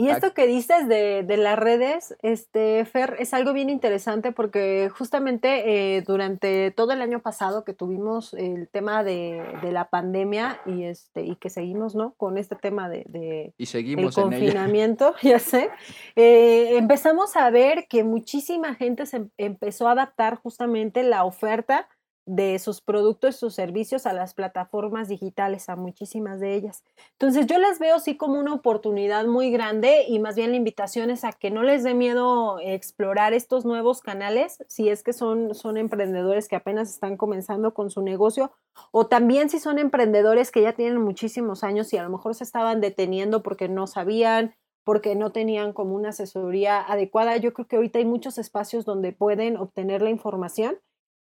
[0.00, 4.88] y esto que dices de, de, las redes, este, Fer, es algo bien interesante porque
[4.88, 10.60] justamente eh, durante todo el año pasado que tuvimos el tema de, de, la pandemia
[10.64, 12.14] y, este, y que seguimos ¿no?
[12.16, 15.68] con este tema de, de y seguimos el confinamiento, ya sé,
[16.16, 21.88] eh, empezamos a ver que muchísima gente se em, empezó a adaptar justamente la oferta
[22.30, 26.84] de sus productos sus servicios a las plataformas digitales, a muchísimas de ellas.
[27.12, 31.10] Entonces yo las veo así como una oportunidad muy grande y más bien la invitación
[31.10, 35.56] es a que no les dé miedo explorar estos nuevos canales, si es que son,
[35.56, 38.52] son emprendedores que apenas están comenzando con su negocio,
[38.92, 42.44] o también si son emprendedores que ya tienen muchísimos años y a lo mejor se
[42.44, 47.36] estaban deteniendo porque no sabían, porque no tenían como una asesoría adecuada.
[47.38, 50.78] Yo creo que ahorita hay muchos espacios donde pueden obtener la información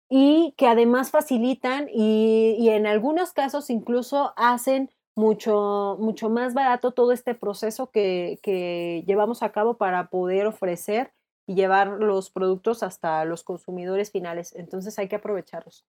[0.09, 7.11] y que además facilitan y, en algunos casos incluso hacen mucho, mucho más barato todo
[7.11, 11.11] este proceso que, que llevamos a cabo para poder ofrecer
[11.47, 14.53] y llevar los productos hasta los consumidores finales.
[14.55, 15.85] Entonces hay que aprovecharlos.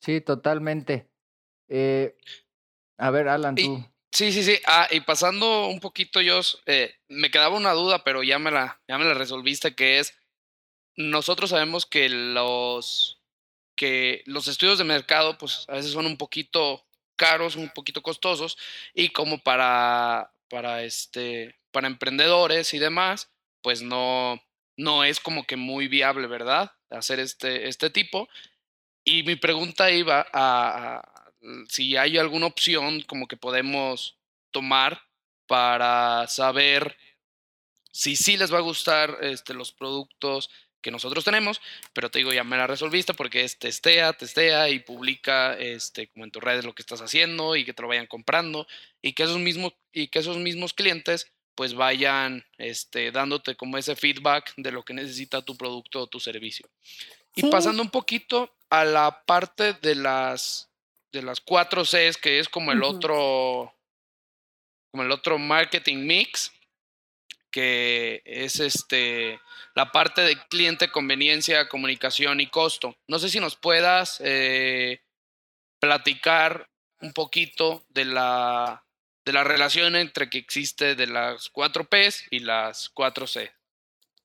[0.00, 1.08] Sí, totalmente.
[1.68, 2.16] Eh,
[2.98, 3.84] a ver, Alan, tú.
[4.10, 4.58] sí, sí, sí.
[4.66, 8.80] Ah, y pasando un poquito, yo eh, me quedaba una duda, pero ya me la,
[8.88, 10.12] ya me la resolviste, que es
[10.96, 13.20] nosotros sabemos que los,
[13.76, 16.84] que los estudios de mercado, pues a veces son un poquito
[17.16, 18.58] caros, un poquito costosos,
[18.94, 23.30] y como para, para, este, para emprendedores y demás,
[23.62, 24.42] pues no,
[24.76, 26.72] no es como que muy viable, ¿verdad?
[26.90, 28.28] Hacer este, este tipo.
[29.04, 31.02] Y mi pregunta iba a,
[31.68, 34.16] si hay alguna opción como que podemos
[34.50, 35.02] tomar
[35.46, 36.96] para saber
[37.90, 40.50] si sí les va a gustar este, los productos,
[40.82, 41.60] que nosotros tenemos,
[41.92, 46.24] pero te digo, ya me la resolviste porque es testea, testea y publica este, como
[46.24, 48.66] en tus redes lo que estás haciendo y que te lo vayan comprando
[49.00, 53.96] y que esos mismos, y que esos mismos clientes pues vayan este, dándote como ese
[53.96, 56.68] feedback de lo que necesita tu producto o tu servicio.
[57.34, 60.70] Y pasando un poquito a la parte de las,
[61.12, 63.74] de las cuatro Cs, que es como el otro,
[64.90, 66.52] como el otro marketing mix,
[67.52, 69.40] que es este
[69.74, 72.96] la parte de cliente, conveniencia, comunicación y costo.
[73.06, 75.02] No sé si nos puedas eh,
[75.80, 76.68] platicar
[77.00, 78.84] un poquito de la,
[79.24, 83.52] de la relación entre que existe de las 4 Ps y las 4 C.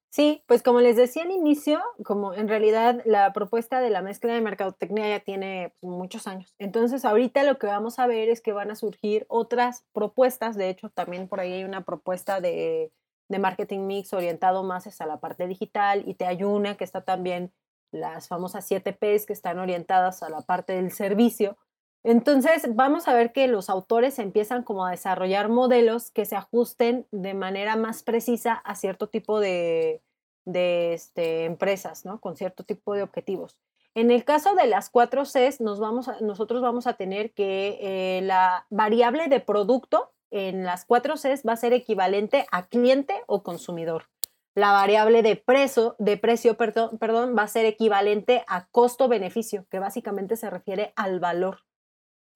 [0.09, 4.33] Sí, pues como les decía al inicio, como en realidad la propuesta de la mezcla
[4.33, 6.55] de mercadotecnia ya tiene pues, muchos años.
[6.57, 10.55] Entonces ahorita lo que vamos a ver es que van a surgir otras propuestas.
[10.55, 12.91] De hecho, también por ahí hay una propuesta de
[13.29, 17.51] de marketing mix orientado más a la parte digital y te ayuna, que está también
[17.91, 21.57] las famosas 7 Ps que están orientadas a la parte del servicio.
[22.03, 27.05] Entonces, vamos a ver que los autores empiezan como a desarrollar modelos que se ajusten
[27.11, 30.01] de manera más precisa a cierto tipo de,
[30.45, 32.21] de este, empresas, ¿no?
[32.21, 33.57] Con cierto tipo de objetivos.
[33.93, 38.21] En el caso de las 4 Cs, nos vamos nosotros vamos a tener que eh,
[38.21, 43.43] la variable de producto en las cuatro Cs va a ser equivalente a cliente o
[43.43, 44.05] consumidor.
[44.55, 50.35] La variable de precio, de precio perdón, va a ser equivalente a costo-beneficio, que básicamente
[50.35, 51.59] se refiere al valor.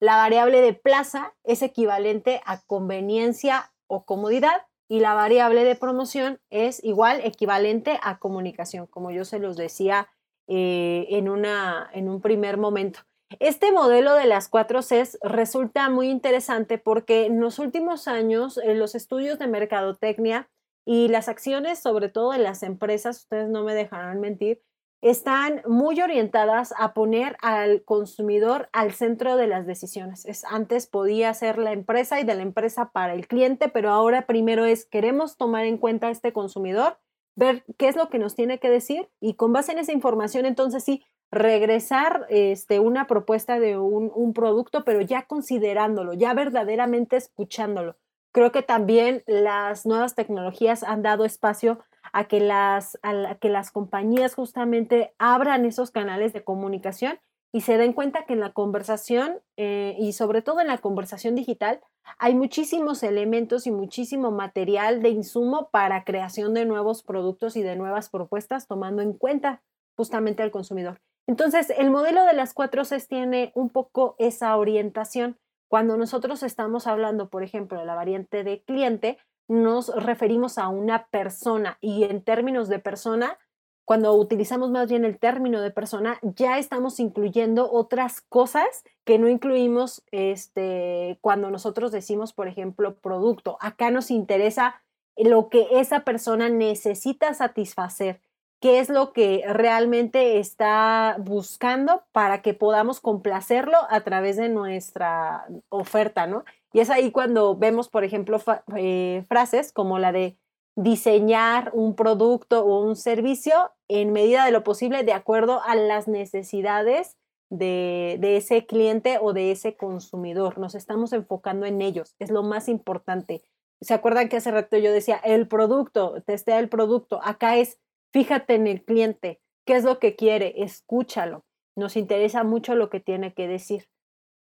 [0.00, 6.40] La variable de plaza es equivalente a conveniencia o comodidad y la variable de promoción
[6.50, 10.08] es igual equivalente a comunicación, como yo se los decía
[10.48, 13.00] eh, en, una, en un primer momento.
[13.40, 18.94] Este modelo de las cuatro Cs resulta muy interesante porque en los últimos años los
[18.94, 20.50] estudios de mercadotecnia
[20.84, 24.62] y las acciones, sobre todo de las empresas, ustedes no me dejarán mentir,
[25.00, 30.24] están muy orientadas a poner al consumidor al centro de las decisiones.
[30.26, 34.26] Es, antes podía ser la empresa y de la empresa para el cliente, pero ahora
[34.26, 36.98] primero es queremos tomar en cuenta a este consumidor,
[37.34, 40.46] ver qué es lo que nos tiene que decir y con base en esa información
[40.46, 47.96] entonces sí regresar este, una propuesta de un, producto, pero ya considerándolo, ya verdaderamente escuchándolo.
[48.32, 53.70] Creo que también las nuevas tecnologías han dado espacio a que las, a que las
[53.70, 57.18] compañías justamente abran esos canales de comunicación
[57.50, 61.34] y se den cuenta que en la conversación eh, y sobre todo en la conversación
[61.34, 61.80] digital
[62.18, 67.76] hay muchísimos elementos y muchísimo material de insumo para creación de nuevos productos y de
[67.76, 69.62] nuevas propuestas tomando en cuenta
[69.94, 71.00] justamente al consumidor.
[71.26, 75.38] Entonces, el modelo de las cuatro Cs tiene un poco esa orientación.
[75.68, 81.06] Cuando nosotros estamos hablando, por ejemplo, de la variante de cliente, nos referimos a una
[81.06, 83.38] persona y en términos de persona,
[83.84, 89.28] cuando utilizamos más bien el término de persona, ya estamos incluyendo otras cosas que no
[89.28, 93.58] incluimos este, cuando nosotros decimos, por ejemplo, producto.
[93.60, 94.82] Acá nos interesa
[95.16, 98.20] lo que esa persona necesita satisfacer,
[98.62, 105.48] qué es lo que realmente está buscando para que podamos complacerlo a través de nuestra
[105.68, 106.44] oferta, ¿no?
[106.72, 108.40] Y es ahí cuando vemos, por ejemplo,
[108.76, 110.38] eh, frases como la de
[110.76, 116.06] diseñar un producto o un servicio en medida de lo posible de acuerdo a las
[116.06, 117.16] necesidades
[117.50, 120.58] de, de, ese cliente o de ese consumidor.
[120.58, 123.42] Nos estamos enfocando en ellos, es lo más importante.
[123.80, 127.20] ¿Se acuerdan que hace rato yo decía, el producto, testea el producto?
[127.24, 127.80] Acá es,
[128.12, 131.44] fíjate en el cliente, qué es lo que quiere, escúchalo.
[131.76, 133.88] Nos interesa mucho lo que tiene que decir.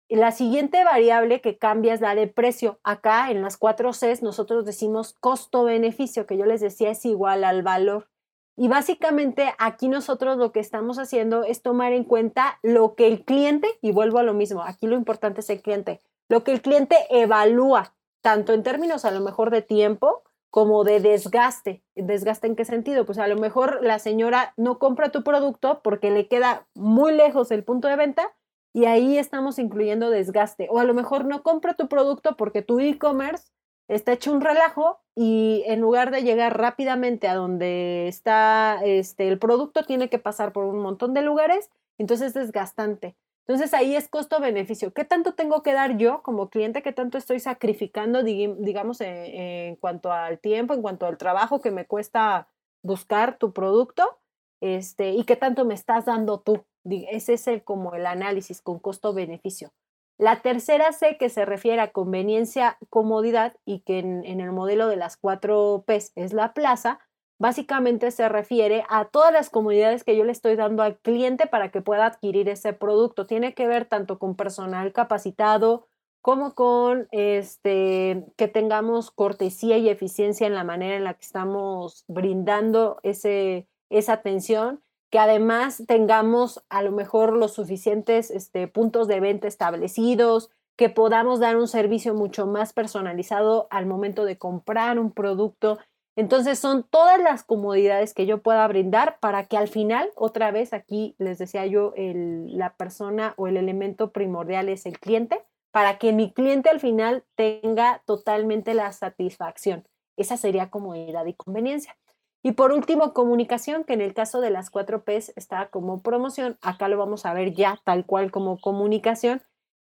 [0.09, 2.81] La siguiente variable que cambia es la de precio.
[2.83, 7.63] Acá en las cuatro Cs nosotros decimos costo-beneficio, que yo les decía es igual al
[7.63, 8.09] valor.
[8.57, 13.25] Y básicamente aquí nosotros lo que estamos haciendo es tomar en cuenta lo que el
[13.25, 16.61] cliente, y vuelvo a lo mismo, aquí lo importante es el cliente, lo que el
[16.61, 21.83] cliente evalúa, tanto en términos a lo mejor de tiempo como de desgaste.
[21.95, 23.07] ¿Desgaste en qué sentido?
[23.07, 27.51] Pues a lo mejor la señora no compra tu producto porque le queda muy lejos
[27.51, 28.33] el punto de venta
[28.73, 30.69] y ahí estamos incluyendo desgaste.
[30.71, 33.51] O a lo mejor no compra tu producto porque tu e-commerce
[33.89, 39.39] está hecho un relajo y en lugar de llegar rápidamente a donde está este, el
[39.39, 43.17] producto, tiene que pasar por un montón de lugares, entonces es desgastante.
[43.51, 44.93] Entonces ahí es costo-beneficio.
[44.93, 46.83] ¿Qué tanto tengo que dar yo como cliente?
[46.83, 51.73] ¿Qué tanto estoy sacrificando, digamos, en, en, cuanto al tiempo, en cuanto al trabajo que
[51.73, 52.47] me cuesta
[52.85, 54.21] buscar tu producto?
[54.61, 56.65] Este, ¿Y qué tanto me estás dando tú?
[56.85, 59.73] Ese es el, como el análisis con costo-beneficio.
[60.17, 64.87] La tercera C que se refiere a conveniencia, comodidad y que en, en, el modelo
[64.87, 67.01] de las cuatro Ps es la plaza,
[67.41, 71.71] básicamente se refiere a todas las comodidades que yo le estoy dando al cliente para
[71.71, 73.27] que pueda adquirir ese producto.
[73.27, 75.89] Tiene que ver tanto con personal capacitado
[76.21, 82.05] como con este, que tengamos cortesía y eficiencia en la manera en la que estamos
[82.09, 89.19] brindando ese, esa atención que además tengamos a lo mejor los suficientes este, puntos de
[89.19, 95.11] venta establecidos, que podamos dar un servicio mucho más personalizado al momento de comprar un
[95.11, 95.79] producto.
[96.17, 100.73] Entonces son todas las comodidades que yo pueda brindar para que al final, otra vez
[100.73, 105.99] aquí les decía yo, el, la persona o el elemento primordial es el cliente, para
[105.99, 109.87] que mi cliente al final tenga totalmente la satisfacción.
[110.17, 111.97] Esa sería comodidad y conveniencia.
[112.43, 116.59] Y por último, comunicación, que en el caso de las 4 Ps está como promoción,
[116.63, 119.43] acá lo vamos a ver ya tal cual como comunicación.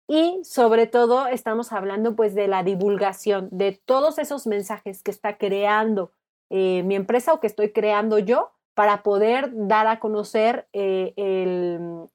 [0.10, 5.38] Y sobre todo estamos hablando pues de la divulgación de todos esos mensajes que está
[5.38, 6.14] creando
[6.50, 11.14] eh, mi empresa o que estoy creando yo para poder dar a conocer eh,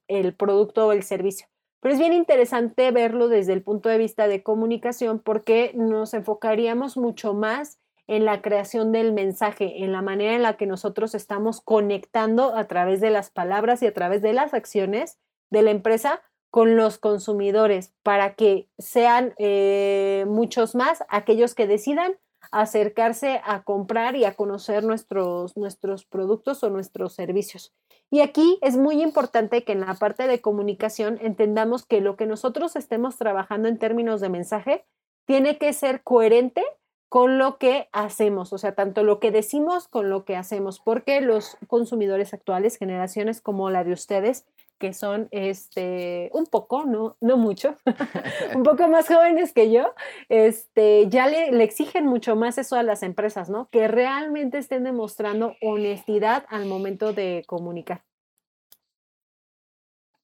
[0.07, 1.47] el, producto o el servicio.
[1.81, 6.95] Pero es bien interesante verlo desde el punto de vista de comunicación porque nos enfocaríamos
[6.95, 11.59] mucho más en la creación del mensaje, en la manera en la que nosotros estamos
[11.59, 15.17] conectando a través de las palabras y a través de las acciones
[15.49, 22.13] de la empresa con los consumidores para que sean eh, muchos más aquellos que decidan
[22.53, 27.73] acercarse a comprar y a conocer nuestros, nuestros productos o nuestros servicios.
[28.11, 32.27] Y aquí es muy importante que en la parte de comunicación entendamos que lo que
[32.27, 34.85] nosotros estemos trabajando en términos de mensaje
[35.25, 36.63] tiene que ser coherente
[37.09, 41.21] con lo que hacemos, o sea, tanto lo que decimos con lo que hacemos, porque
[41.21, 44.45] los consumidores actuales, generaciones como la de ustedes,
[44.83, 47.77] que son este, un poco, no, no mucho,
[48.53, 49.93] un poco más jóvenes que yo,
[50.27, 53.69] este, ya le, le, exigen mucho más eso a las empresas, ¿no?
[53.69, 58.03] Que realmente estén demostrando honestidad al momento de comunicar.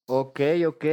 [0.05, 0.85] Ok, ok.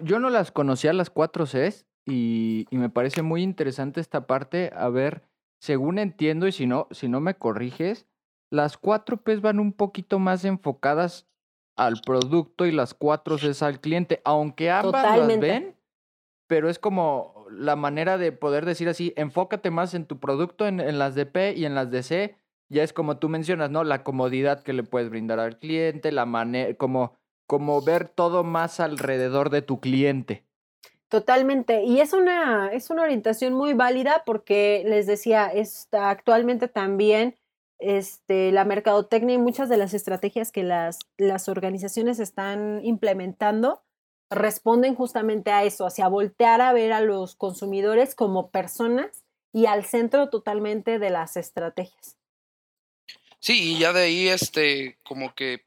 [0.00, 4.70] Yo no las conocía las cuatro Cs y, y me parece muy interesante esta parte.
[4.76, 5.22] A ver,
[5.58, 8.06] según entiendo y si no, si no me corriges,
[8.50, 11.26] las cuatro Ps van un poquito más enfocadas
[11.76, 15.76] al producto y las cuatro Cs al cliente, aunque ambas las ven,
[16.46, 20.80] pero es como la manera de poder decir así, enfócate más en tu producto, en,
[20.80, 22.36] en las de P y en las de C,
[22.68, 23.84] ya es como tú mencionas, ¿no?
[23.84, 27.16] La comodidad que le puedes brindar al cliente, la manera, como,
[27.46, 30.44] como ver todo más alrededor de tu cliente.
[31.08, 31.84] Totalmente.
[31.84, 37.36] Y es una, es una orientación muy válida porque les decía, está actualmente también
[37.78, 43.82] este, la mercadotecnia y muchas de las estrategias que las, las organizaciones están implementando
[44.30, 49.84] responden justamente a eso, hacia voltear a ver a los consumidores como personas y al
[49.84, 52.16] centro totalmente de las estrategias.
[53.38, 55.64] Sí, y ya de ahí, este, como que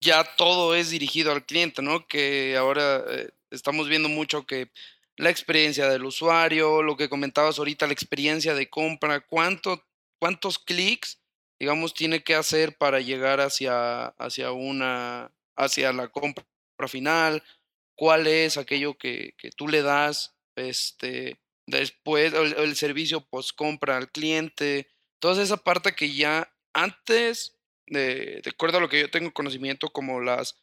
[0.00, 2.06] ya todo es dirigido al cliente, ¿no?
[2.06, 4.70] Que ahora eh, estamos viendo mucho que
[5.16, 9.84] la experiencia del usuario, lo que comentabas ahorita, la experiencia de compra, cuánto,
[10.20, 11.20] cuántos clics
[11.60, 16.44] digamos, tiene que hacer para llegar hacia, hacia una, hacia la compra
[16.88, 17.44] final,
[17.94, 23.98] cuál es aquello que, que tú le das, este, después, el, el servicio post compra
[23.98, 24.88] al cliente,
[25.20, 30.20] toda esa parte que ya antes, de, acuerdo a lo que yo tengo conocimiento, como
[30.20, 30.62] las,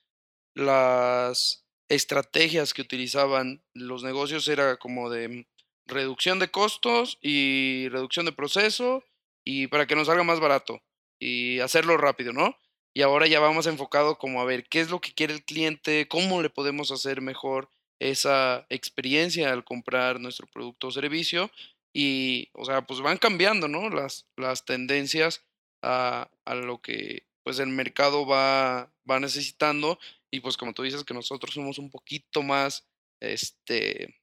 [0.55, 5.47] las estrategias que utilizaban los negocios era como de
[5.85, 9.03] reducción de costos y reducción de proceso
[9.49, 10.83] y para que nos salga más barato
[11.21, 12.57] y hacerlo rápido, ¿no?
[12.93, 16.09] Y ahora ya vamos enfocado como a ver qué es lo que quiere el cliente,
[16.09, 21.49] cómo le podemos hacer mejor esa experiencia al comprar nuestro producto o servicio.
[21.93, 23.89] Y, o sea, pues van cambiando, ¿no?
[23.89, 25.45] Las, las tendencias
[25.81, 29.97] a, a lo que pues el mercado va, va necesitando.
[30.29, 32.85] Y pues como tú dices que nosotros somos un poquito más,
[33.21, 34.19] este,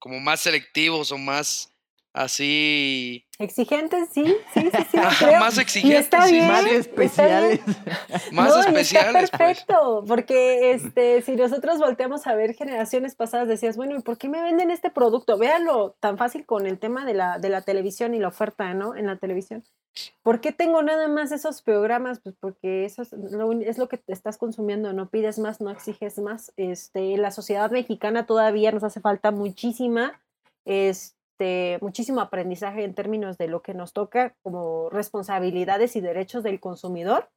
[0.00, 1.73] como más selectivos o más
[2.14, 3.26] así.
[3.38, 4.96] Exigentes, sí, sí, sí, sí.
[5.38, 7.60] más exigentes, y más especiales.
[8.32, 9.24] más especiales.
[9.24, 9.56] Está pues.
[9.56, 14.28] perfecto, porque este, si nosotros volteamos a ver generaciones pasadas, decías, bueno, ¿y por qué
[14.28, 15.36] me venden este producto?
[15.36, 18.94] Véanlo tan fácil con el tema de la, de la televisión y la oferta, ¿no?
[18.94, 19.64] En la televisión.
[20.22, 22.20] ¿Por qué tengo nada más esos programas?
[22.20, 25.70] Pues porque eso es lo, es lo que te estás consumiendo, no pides más, no
[25.70, 26.52] exiges más.
[26.56, 30.20] Este, la sociedad mexicana todavía nos hace falta muchísima.
[30.64, 36.44] Este, este, muchísimo aprendizaje en términos de lo que nos toca como responsabilidades y derechos
[36.44, 37.28] del consumidor,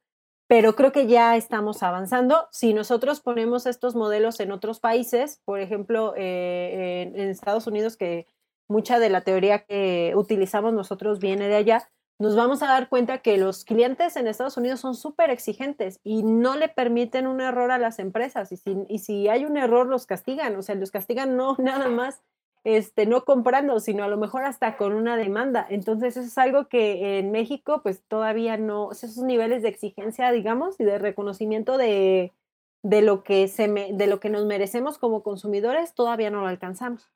[0.46, 2.46] pero creo que ya estamos avanzando.
[2.52, 8.26] Si nosotros ponemos estos modelos en otros países, por ejemplo, eh, en, Estados Unidos, que
[8.68, 11.90] mucha de la teoría que utilizamos nosotros viene de allá,
[12.20, 16.22] nos vamos a dar cuenta que los clientes en Estados Unidos son súper exigentes y
[16.22, 18.52] no le permiten un error a las empresas.
[18.52, 20.54] Y si, y si hay un error, los castigan.
[20.56, 22.22] O sea, los castigan no nada más
[22.68, 25.66] este, no comprando, sino a lo mejor hasta con una demanda.
[25.70, 30.78] Entonces, eso es algo que en México, pues todavía no, esos niveles de exigencia, digamos,
[30.78, 32.34] y de reconocimiento de,
[32.82, 37.08] de, lo, que se de lo que nos merecemos como consumidores, todavía no lo alcanzamos.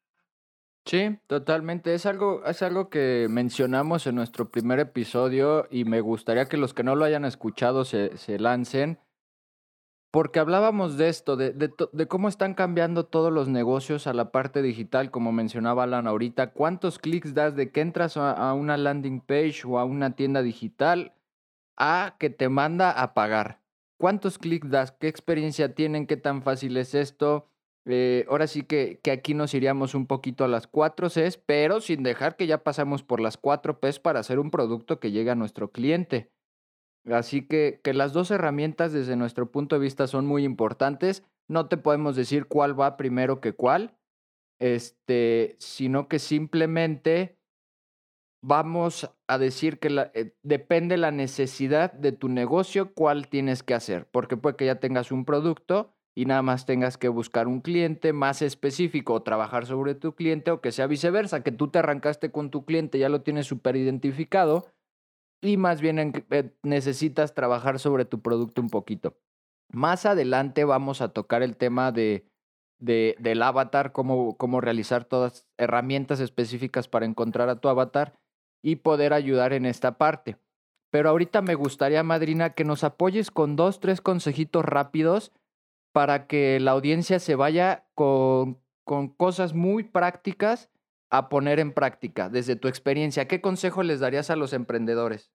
[0.87, 1.93] Sí, totalmente.
[1.93, 6.73] Es algo, es algo que mencionamos en nuestro primer episodio y me gustaría que los
[6.73, 8.99] que no lo hayan escuchado se, se lancen
[10.13, 14.61] porque hablábamos de esto, de, de, cómo están cambiando todos los negocios a la parte
[14.61, 16.53] digital, como mencionaba Alan ahorita.
[16.53, 21.15] ¿Cuántos clics das de que entras a, una landing page o a una tienda digital
[21.79, 23.63] a que te manda a pagar?
[23.97, 24.93] ¿Cuántos clics das?
[24.93, 26.07] ¿Qué experiencia tienen?
[26.07, 27.49] ¿Qué tan fácil es esto?
[27.87, 31.81] Eh, ahora sí que, que, aquí nos iríamos un poquito a las 4 Cs, pero
[31.81, 35.31] sin dejar que ya pasamos por las 4 Ps para hacer un producto que llegue
[35.31, 36.32] a nuestro cliente.
[37.11, 41.25] Así que, que las dos herramientas desde nuestro punto de vista son muy importantes.
[41.49, 43.97] No te podemos decir cuál va primero que cuál,
[44.61, 47.37] este, sino que simplemente
[48.45, 53.75] vamos a decir que la, eh, depende la necesidad de tu negocio cuál tienes que
[53.75, 57.61] hacer, porque puede que ya tengas un producto y nada más tengas que buscar un
[57.61, 61.79] cliente más específico o trabajar sobre tu cliente o que sea viceversa, que tú te
[61.79, 64.67] arrancaste con tu cliente, ya lo tienes súper identificado
[65.43, 69.19] y más bien eh, necesitas trabajar sobre tu producto un poquito.
[69.71, 72.25] Más adelante vamos a tocar el tema de,
[72.79, 78.15] de del avatar, cómo, cómo realizar todas herramientas específicas para encontrar a tu avatar
[78.63, 80.37] y poder ayudar en esta parte.
[80.91, 85.33] Pero ahorita me gustaría, Madrina, que nos apoyes con dos, tres consejitos rápidos
[85.93, 90.71] para que la audiencia se vaya con, con cosas muy prácticas
[91.13, 93.29] a poner en práctica desde tu experiencia?
[93.29, 95.31] ¿Qué consejo les darías a los emprendedores?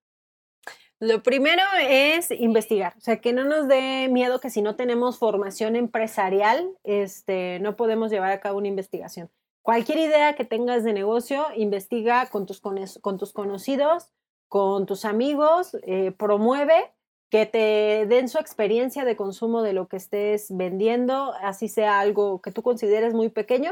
[0.99, 5.19] Lo primero es investigar, o sea, que no nos dé miedo que si no tenemos
[5.19, 9.29] formación empresarial, este, no podemos llevar a cabo una investigación.
[9.61, 14.11] Cualquier idea que tengas de negocio, investiga con tus, con tus conocidos,
[14.47, 16.91] con tus amigos, eh, promueve
[17.29, 22.41] que te den su experiencia de consumo de lo que estés vendiendo, así sea algo
[22.41, 23.71] que tú consideres muy pequeño,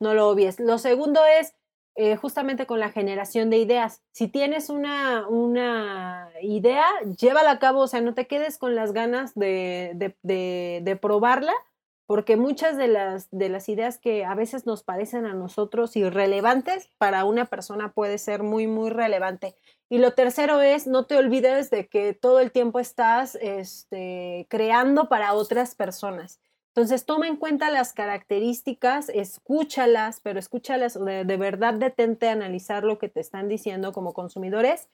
[0.00, 0.60] no lo obvies.
[0.60, 1.54] Lo segundo es
[1.96, 4.02] eh, justamente con la generación de ideas.
[4.10, 6.84] Si tienes una, una idea,
[7.16, 9.92] llévala a cabo, o sea, no te quedes con las ganas de,
[10.22, 11.52] de, de, probarla,
[12.06, 16.90] porque muchas de las, de las ideas que a veces nos parecen a nosotros irrelevantes,
[16.98, 19.54] para una persona puede ser muy, muy relevante.
[19.88, 25.08] Y lo tercero es, no te olvides de que todo el tiempo estás este, creando
[25.08, 26.40] para otras personas.
[26.76, 32.98] Entonces, toma en cuenta las características, escúchalas, pero escúchalas de, verdad, detente a analizar lo
[32.98, 34.88] que te están diciendo como consumidores.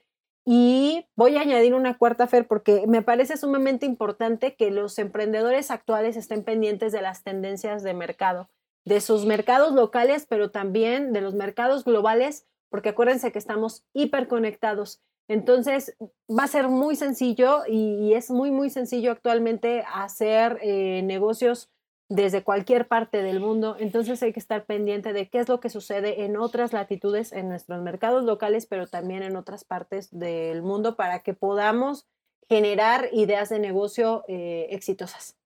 [0.45, 5.71] Y voy a añadir una cuarta, Fer, porque me parece sumamente importante que los emprendedores
[5.71, 8.47] actuales estén pendientes de las tendencias de mercado,
[8.85, 15.01] de sus mercados locales, pero también de los mercados globales, porque acuérdense que estamos hiperconectados.
[15.27, 15.95] Entonces,
[16.29, 21.69] va a ser muy sencillo y, es muy, muy sencillo actualmente hacer eh, negocios
[22.09, 23.77] desde cualquier parte del mundo.
[23.79, 27.47] Entonces, hay que estar pendiente de qué es lo que sucede en otras latitudes, en
[27.47, 32.05] nuestros mercados locales, pero también en otras partes del mundo para que podamos
[32.49, 35.37] generar ideas de negocio eh, exitosas.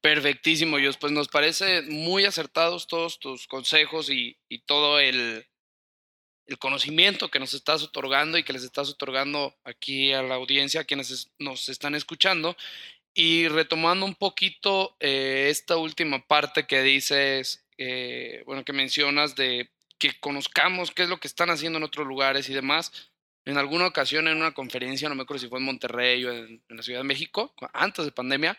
[0.00, 0.96] Perfectísimo, Dios.
[0.96, 5.44] Pues nos parece muy acertados todos tus consejos y todo el,
[6.46, 10.80] el conocimiento que nos estás otorgando y que les estás otorgando aquí a la audiencia,
[10.80, 12.56] a quienes nos están escuchando.
[13.14, 19.70] Y retomando un poquito eh, esta última parte que dices, eh, bueno, que mencionas de
[19.98, 23.12] que conozcamos qué es lo que están haciendo en otros lugares y demás.
[23.44, 26.62] En alguna ocasión en una conferencia, no me acuerdo si fue en Monterrey o en
[26.68, 28.56] la Ciudad de México, antes de pandemia,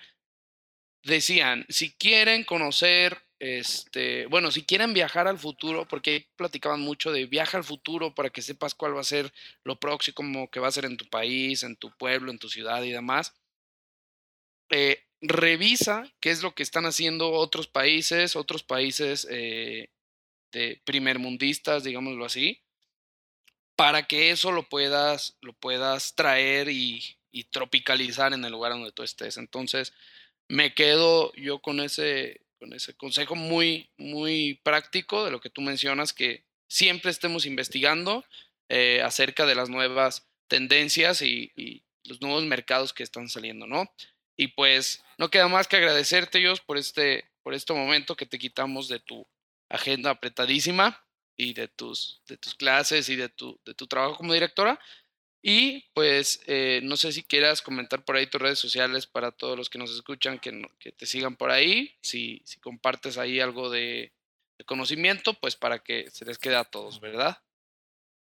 [1.03, 7.25] decían, si quieren conocer este, bueno, si quieren viajar al futuro, porque platicaban mucho de
[7.25, 9.33] viaja al futuro para que sepas cuál va a ser
[9.65, 12.81] lo próximo que va a ser en tu país, en tu pueblo, en tu ciudad
[12.83, 13.33] y demás.
[14.69, 19.89] Eh, revisa qué es lo que están haciendo otros países, otros países eh,
[20.53, 22.61] de primermundistas, digámoslo así,
[23.75, 28.93] para que eso lo puedas, lo puedas traer y, y tropicalizar en el lugar donde
[28.93, 29.35] tú estés.
[29.35, 29.91] Entonces,
[30.47, 35.59] me quedo yo con ese, con ese consejo muy, muy práctico de lo que tú
[35.59, 38.23] mencionas, que siempre estemos investigando
[38.69, 41.51] eh, acerca de las nuevas tendencias y,
[42.05, 43.89] los nuevos mercados que están saliendo, ¿no?
[44.35, 48.37] Y pues no queda más que agradecerte, Dios, por este, por este momento que te
[48.37, 49.25] quitamos de tu
[49.69, 51.01] agenda apretadísima
[51.37, 54.81] y de tus, de tus clases y de tu, de tu trabajo como directora.
[55.45, 59.57] Y pues eh, no sé si quieras comentar por ahí tus redes sociales para todos
[59.57, 64.13] los que nos escuchan, que, te sigan por ahí, si, compartes ahí algo de,
[64.65, 67.39] conocimiento, pues para que se les quede a todos, ¿verdad?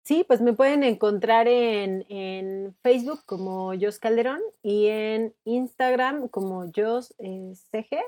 [0.04, 6.72] Sí, pues me pueden encontrar en, en Facebook como Jos Calderón y en Instagram como
[6.76, 8.02] Jos eh, CG.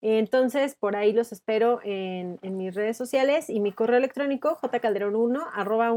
[0.00, 5.50] Entonces, por ahí los espero en, en, mis redes sociales y mi correo electrónico jcalderón1
[5.52, 5.92] arroba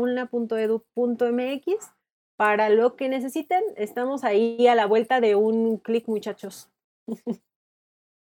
[2.41, 3.61] para lo que necesiten.
[3.77, 6.71] Estamos ahí a la vuelta de un clic, muchachos.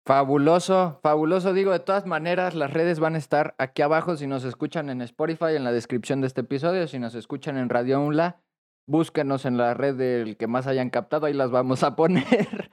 [0.04, 1.52] Fabuloso, fabuloso.
[1.54, 5.02] Digo, de todas maneras, las redes van a estar aquí abajo si nos escuchan en
[5.02, 8.40] Spotify, en la descripción de este episodio, si nos escuchan en Radio UNLA,
[8.88, 12.72] búsquenos en la red del que más hayan captado, ahí las vamos a poner.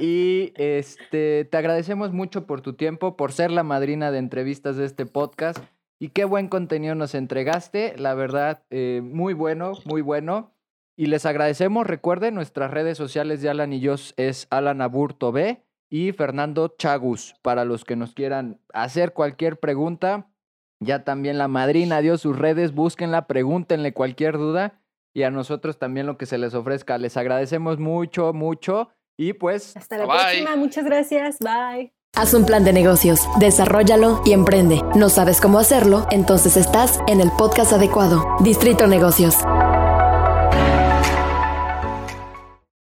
[0.00, 4.86] y este, te agradecemos mucho por tu tiempo, por ser la madrina de entrevistas de
[4.86, 5.62] este podcast.
[6.02, 10.54] Y qué buen contenido nos entregaste, la verdad, eh, muy bueno, muy bueno.
[10.96, 15.62] Y les agradecemos, recuerden, nuestras redes sociales de Alan y yo es Alan Aburto B
[15.90, 20.30] y Fernando Chagus, para los que nos quieran hacer cualquier pregunta.
[20.82, 24.80] Ya también la madrina dio sus redes, búsquenla, pregúntenle cualquier duda
[25.12, 26.96] y a nosotros también lo que se les ofrezca.
[26.96, 28.88] Les agradecemos mucho, mucho
[29.18, 29.76] y pues...
[29.76, 31.92] Hasta la próxima, muchas gracias, bye.
[32.16, 34.82] Haz un plan de negocios, desarrollalo y emprende.
[34.94, 36.06] ¿No sabes cómo hacerlo?
[36.10, 38.36] Entonces estás en el podcast adecuado.
[38.40, 39.36] Distrito Negocios.